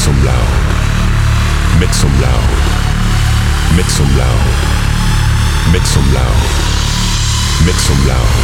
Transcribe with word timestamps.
Some 0.00 0.24
loud. 0.24 0.48
Make 1.78 1.92
some 1.92 2.14
loud. 2.22 2.48
Make 3.76 3.90
some 3.90 4.08
loud. 4.16 4.44
Make 5.72 5.84
some 5.84 6.06
loud. 6.16 6.40
Make 7.66 7.80
some 7.86 8.00
loud. 8.08 8.34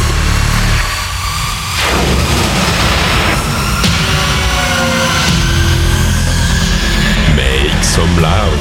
Make 7.35 7.83
some 7.83 8.21
loud. 8.21 8.59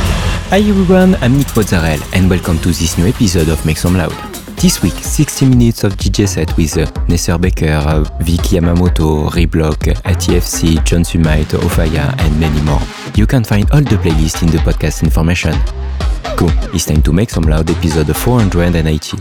Hi 0.49 0.61
everyone, 0.61 1.17
I'm 1.17 1.37
Nick 1.37 1.55
Mozzarella 1.55 2.03
and 2.15 2.31
welcome 2.31 2.59
to 2.61 2.69
this 2.69 2.97
new 2.97 3.07
episode 3.07 3.51
of 3.51 3.67
Make 3.67 3.77
Some 3.77 3.95
Loud. 3.95 4.36
This 4.67 4.83
week, 4.83 4.95
60 4.95 5.47
minutes 5.47 5.85
of 5.85 5.93
DJ 5.93 6.27
set 6.27 6.57
with 6.57 6.77
uh, 6.77 6.87
Nesser 7.07 7.41
Baker, 7.41 7.71
uh, 7.71 8.03
Vicky 8.19 8.57
Yamamoto, 8.57 9.31
Reblock, 9.31 9.95
ATFC, 10.03 10.85
John 10.85 11.05
Sumite, 11.05 11.57
Ofaya 11.57 12.13
and 12.19 12.41
many 12.41 12.61
more. 12.63 12.81
You 13.15 13.29
can 13.29 13.45
find 13.45 13.71
all 13.71 13.83
the 13.83 13.95
playlists 13.95 14.43
in 14.43 14.49
the 14.49 14.59
podcast 14.59 15.05
information. 15.05 15.53
Cool, 16.37 16.51
it's 16.75 16.87
time 16.87 17.01
to 17.03 17.13
Make 17.13 17.31
Some 17.31 17.45
Loud 17.45 17.71
episode 17.71 18.17
480. 18.17 19.19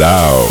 Loud. 0.00 0.49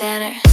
Mozzarella. 0.00 0.49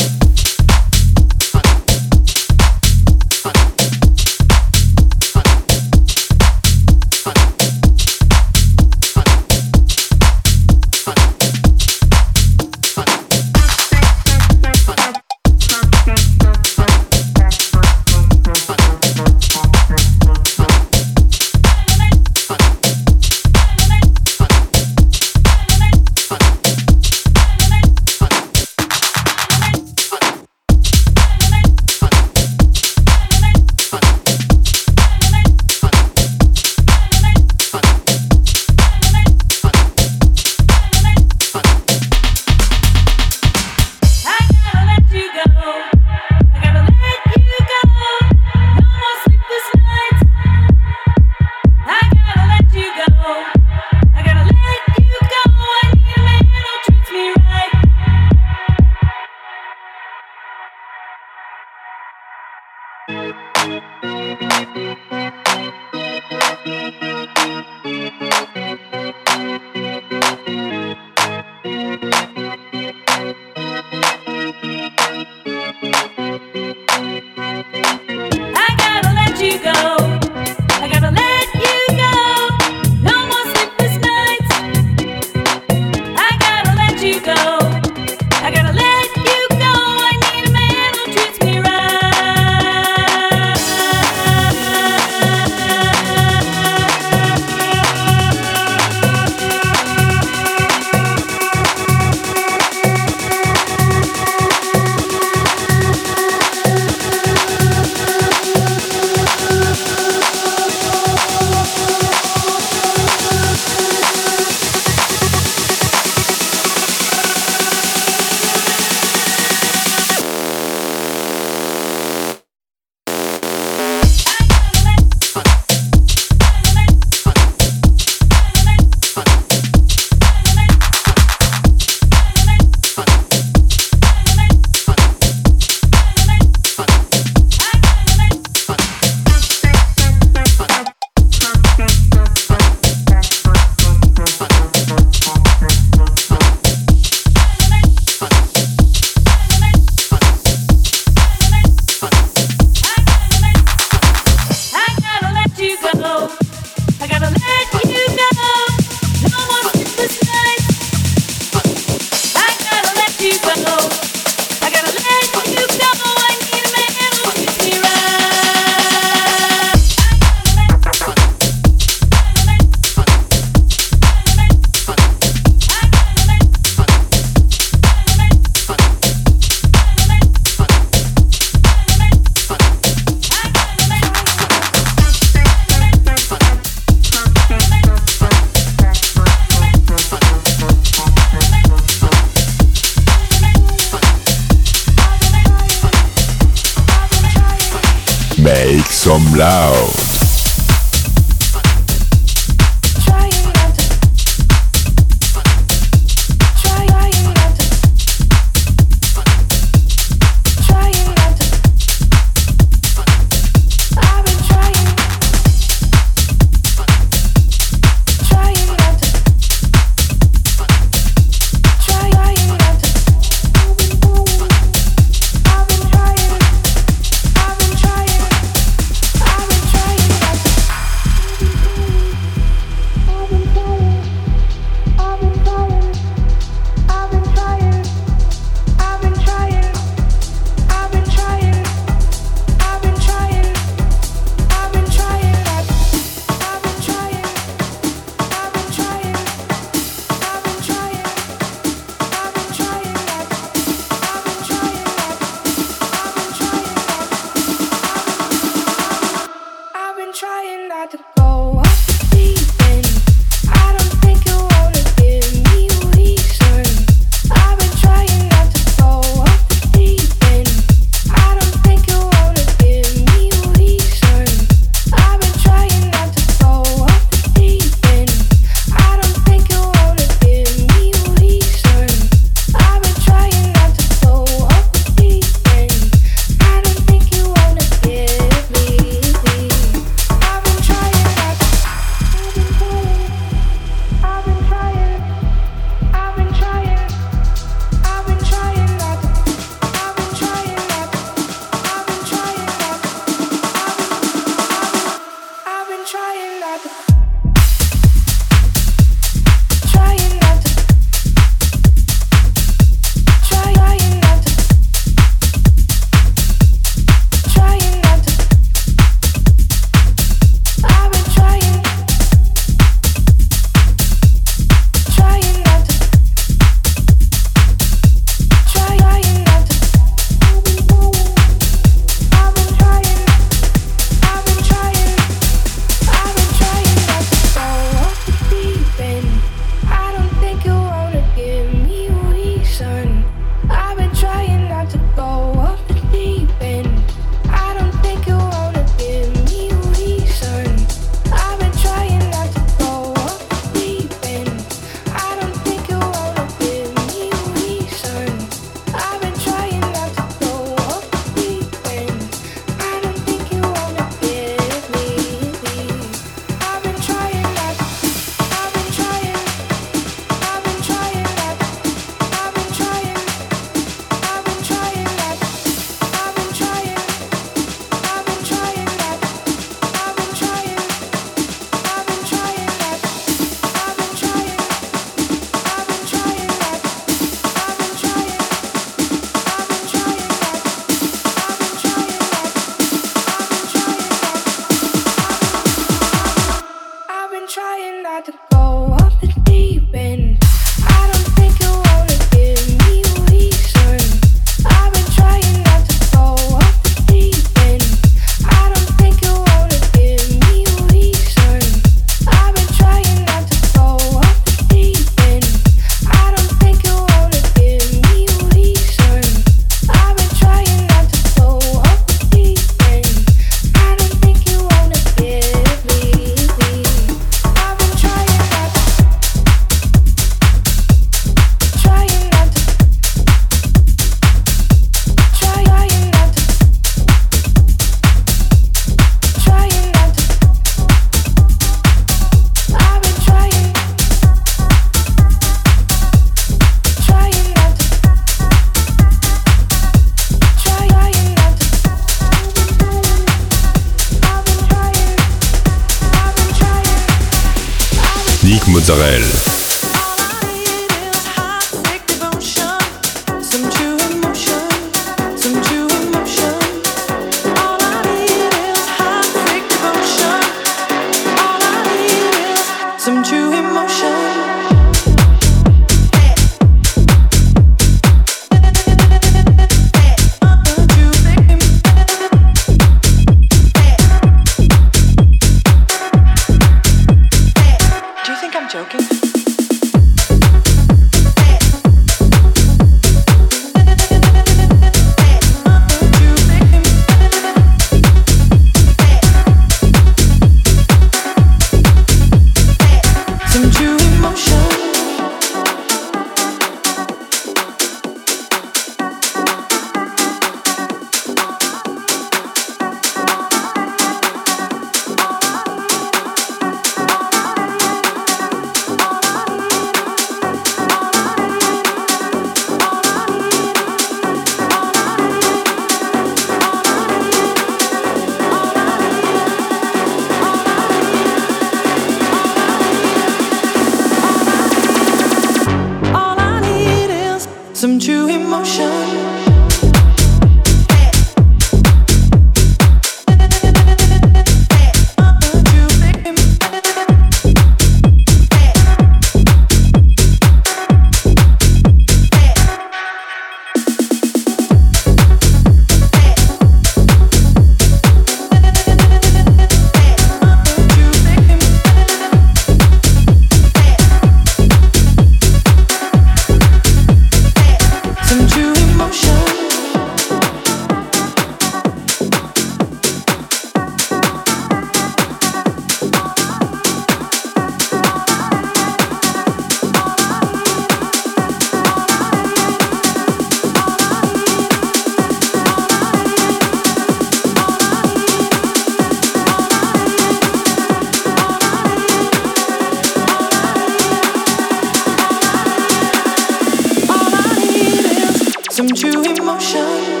victim 598.67 599.03
to 599.03 599.21
emotion. 599.21 600.00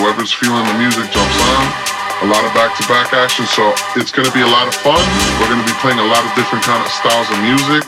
Whoever's 0.00 0.32
feeling 0.32 0.64
the 0.64 0.76
music 0.80 1.06
jumps 1.12 1.38
on. 1.54 1.64
A 2.24 2.28
lot 2.28 2.44
of 2.44 2.52
back-to-back 2.52 3.12
action, 3.12 3.46
so 3.46 3.72
it's 3.96 4.12
gonna 4.12 4.32
be 4.32 4.40
a 4.40 4.52
lot 4.52 4.68
of 4.68 4.74
fun. 4.80 5.00
We're 5.40 5.48
gonna 5.48 5.64
be 5.64 5.76
playing 5.80 5.98
a 5.98 6.08
lot 6.08 6.24
of 6.24 6.30
different 6.36 6.64
kind 6.64 6.80
of 6.80 6.90
styles 6.92 7.28
of 7.32 7.38
music. 7.40 7.84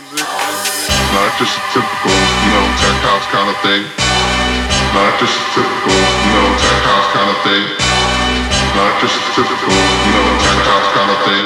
Not 1.12 1.30
just 1.36 1.52
a 1.56 1.62
typical, 1.72 2.12
you 2.12 2.50
know, 2.52 2.64
tech 2.80 2.98
house 3.04 3.26
kind 3.28 3.48
of 3.48 3.56
thing. 3.60 3.82
Not 4.96 5.12
just 5.20 5.36
a 5.36 5.44
typical, 5.56 5.96
you 5.96 6.32
know, 6.32 6.48
tech 6.56 6.82
house 6.84 7.08
kind 7.12 7.30
of 7.32 7.38
thing. 7.44 7.64
Not 8.76 8.92
just 9.00 9.16
a 9.16 9.30
typical, 9.36 9.72
you 9.72 10.12
know, 10.16 10.28
tech 10.40 10.60
house 10.68 10.88
kind 10.96 11.10
of 11.12 11.20
thing. 11.28 11.44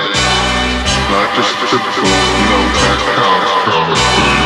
Not 1.10 1.28
just 1.34 1.50
a 1.50 1.66
typical, 1.66 2.06
you 2.06 2.46
know, 2.50 2.62
tech 2.78 3.00
house 3.18 3.54
kind 3.66 3.90
of 3.90 3.98
thing. 3.98 4.45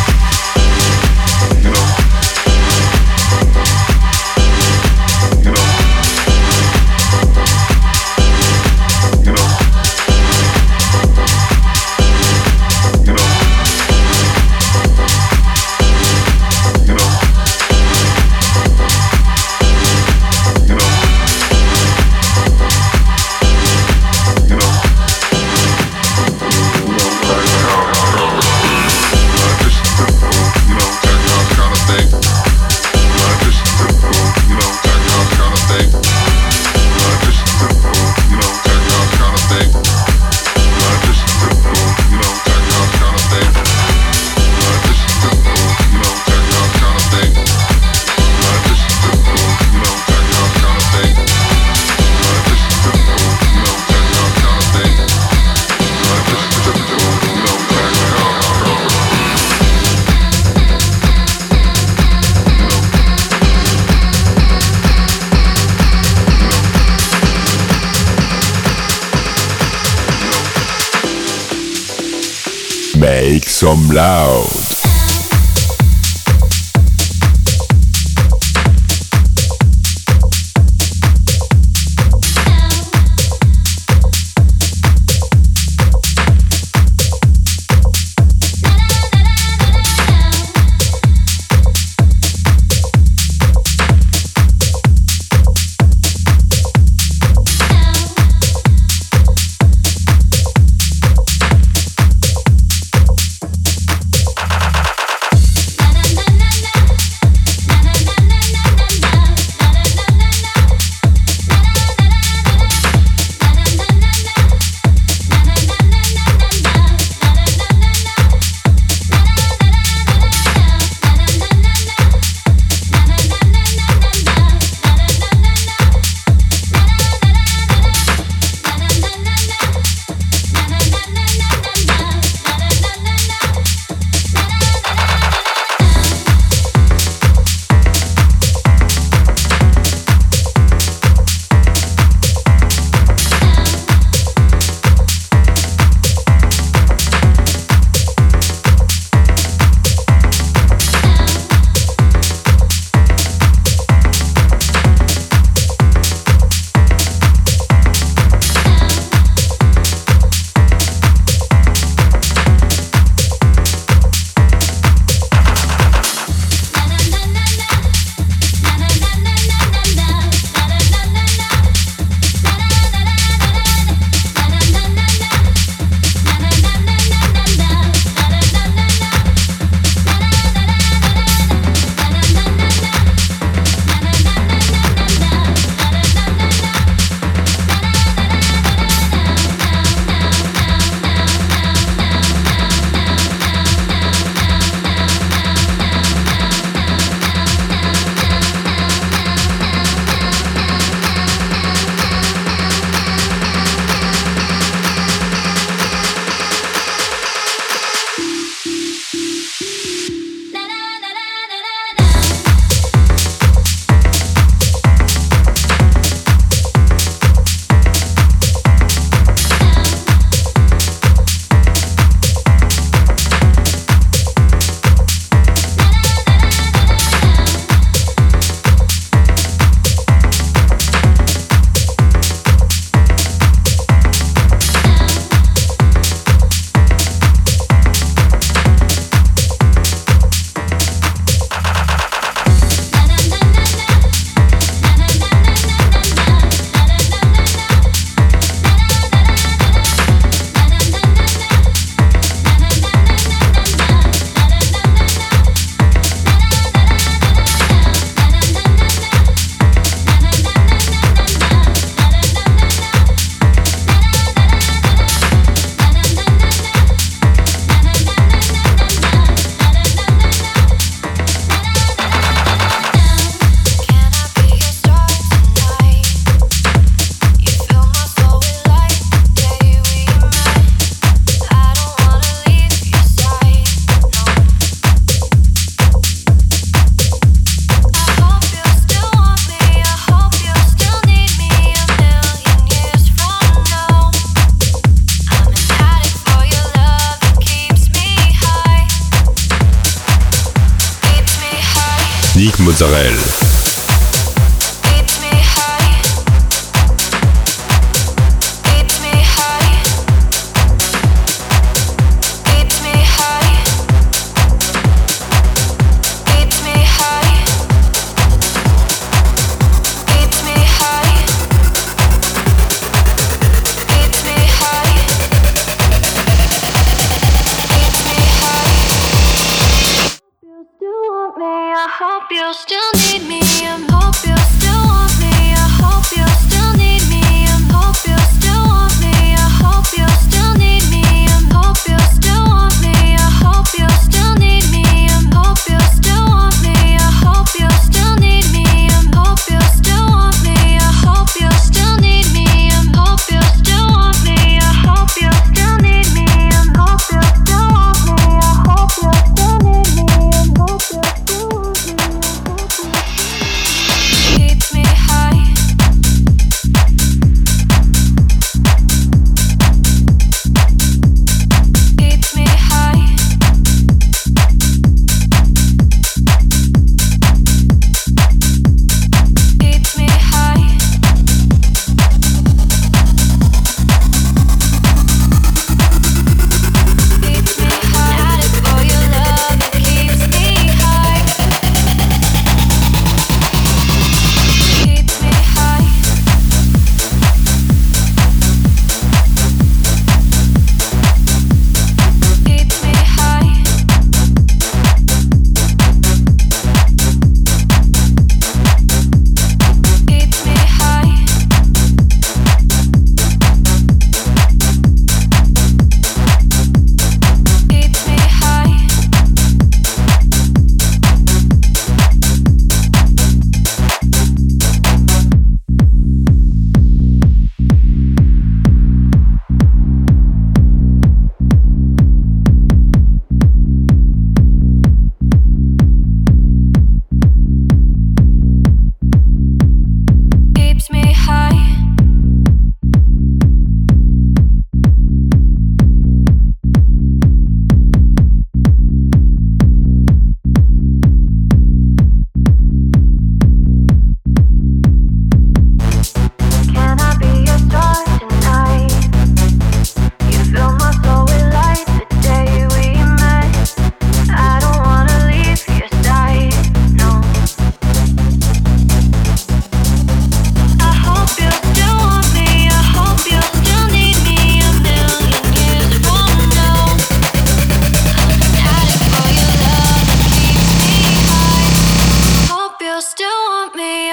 house, 73.61 73.93
tech 73.93 74.50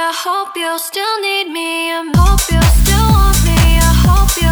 I 0.09 0.13
hope 0.15 0.57
you 0.57 0.79
still 0.79 1.21
need 1.21 1.53
me. 1.53 1.93
I 1.93 2.01
hope 2.17 2.41
you 2.51 2.63
still 2.81 3.09
want 3.13 3.45
me. 3.45 3.77
I 3.77 3.93
hope 4.09 4.33
you 4.41 4.51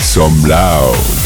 some 0.00 0.42
loud. 0.42 1.19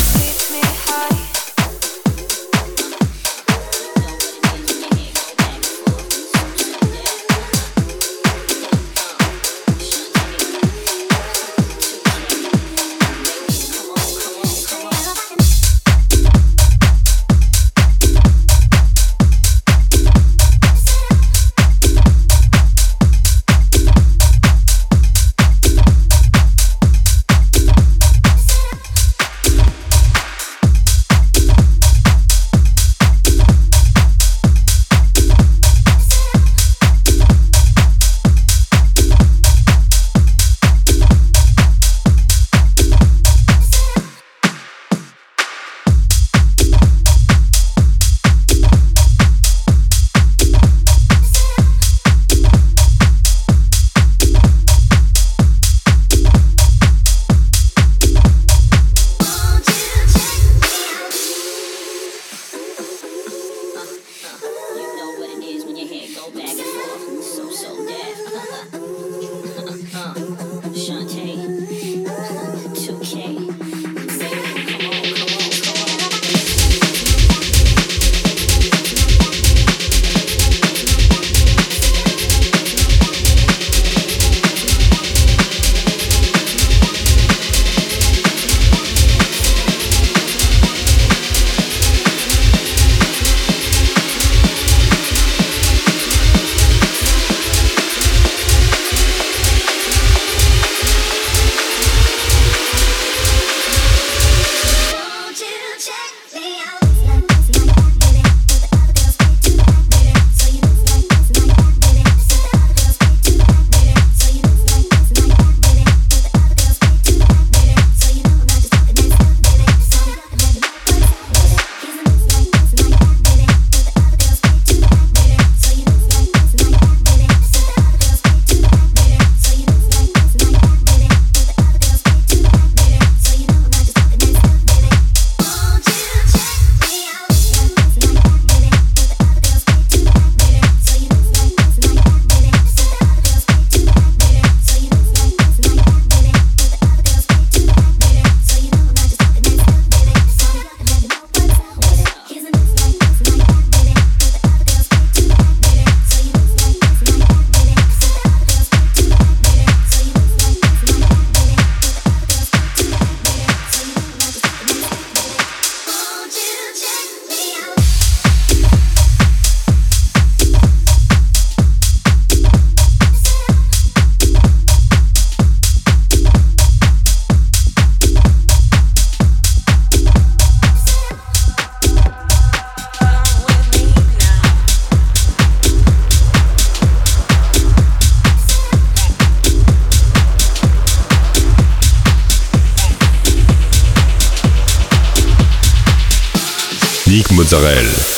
House, 197.62 198.13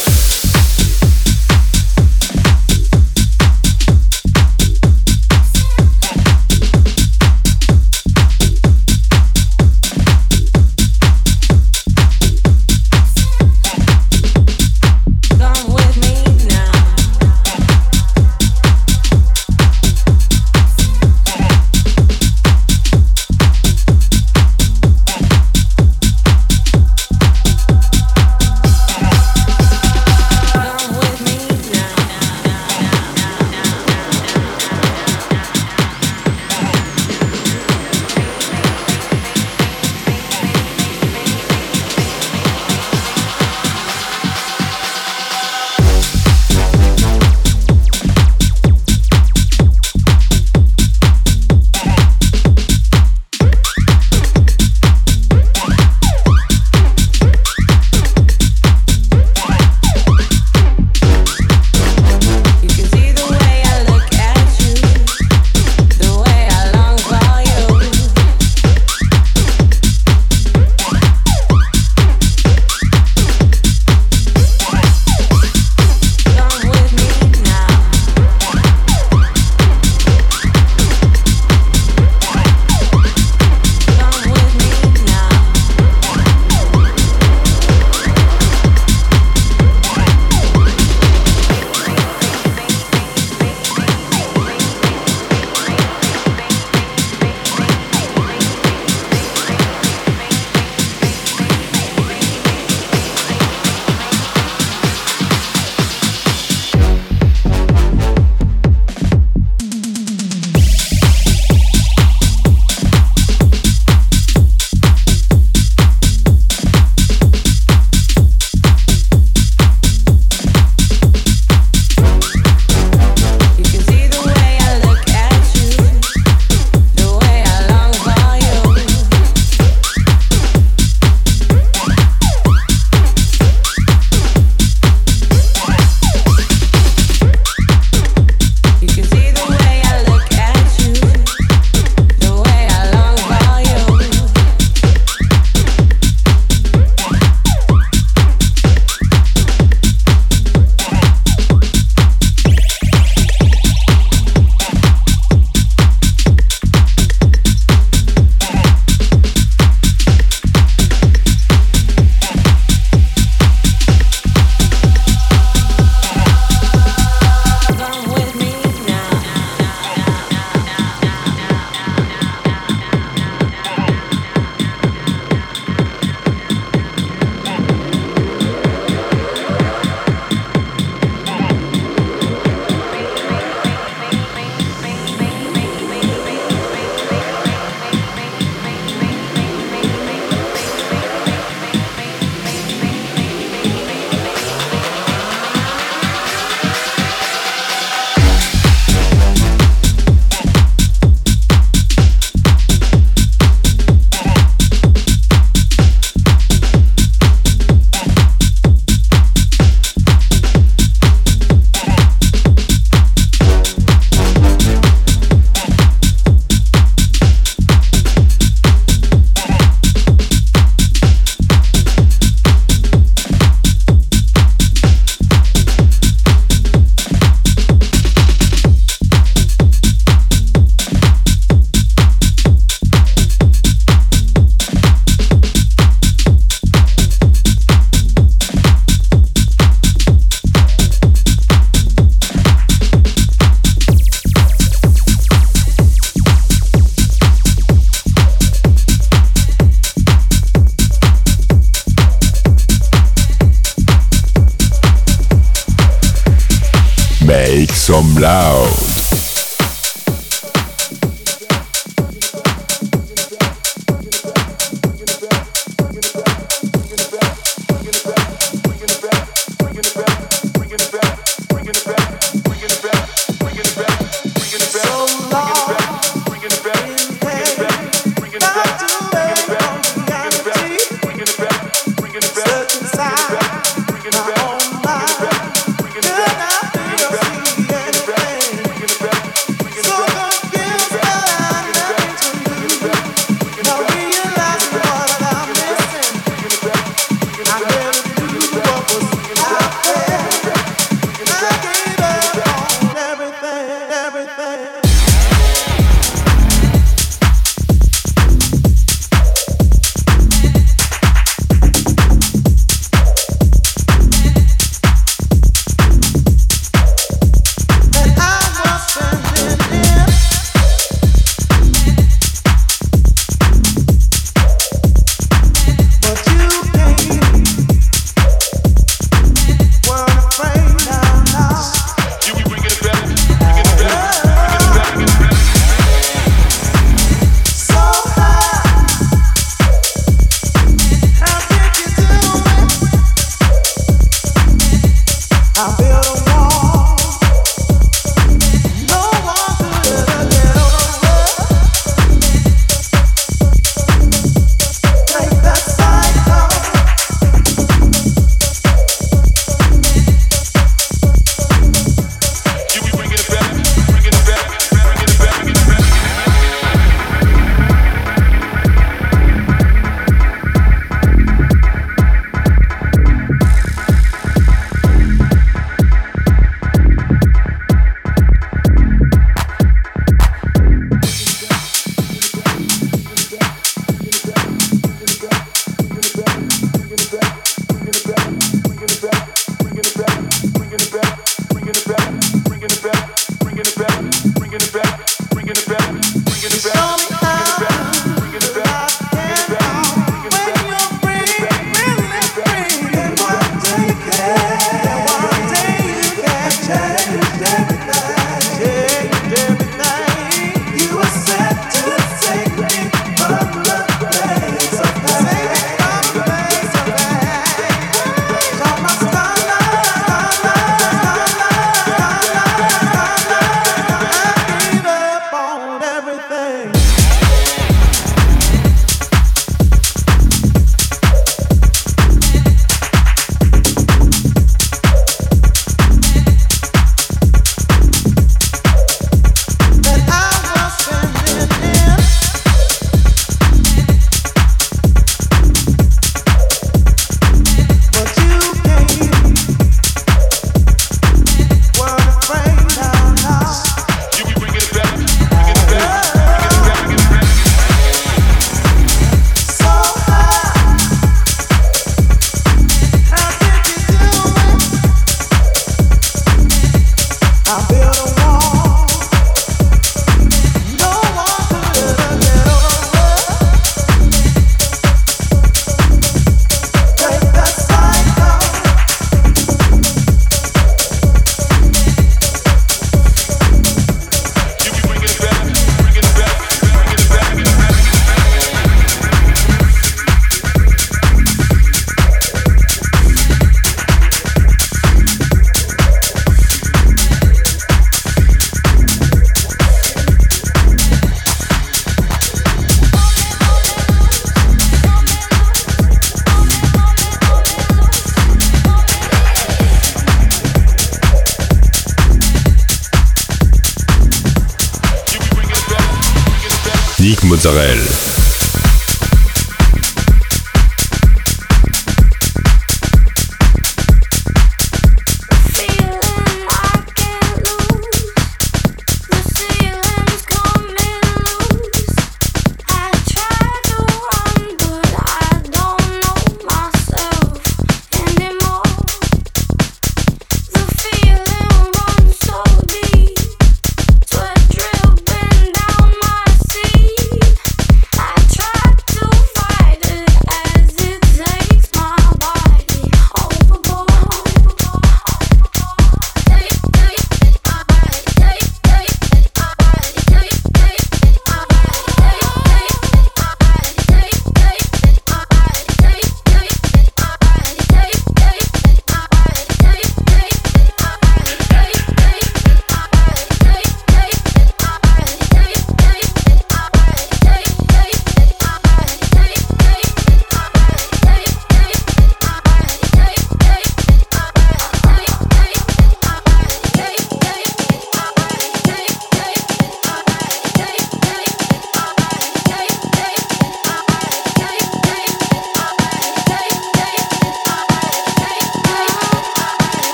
tech 517.53 517.96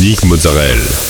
Nick 0.00 0.24
Mozzarella. 0.24 1.09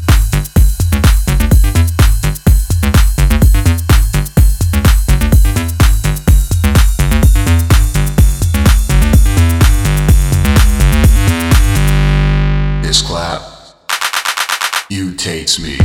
Irritates 15.41 15.59
me. 15.59 15.80